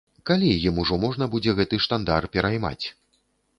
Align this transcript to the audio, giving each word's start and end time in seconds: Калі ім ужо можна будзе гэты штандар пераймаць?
Калі 0.27 0.47
ім 0.69 0.79
ужо 0.83 0.97
можна 1.03 1.27
будзе 1.35 1.55
гэты 1.61 1.81
штандар 1.87 2.29
пераймаць? 2.39 2.85